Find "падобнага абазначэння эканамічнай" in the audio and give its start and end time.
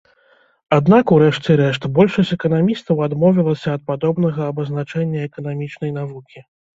3.91-5.93